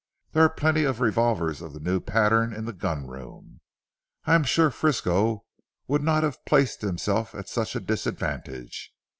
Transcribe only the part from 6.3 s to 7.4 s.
placed himself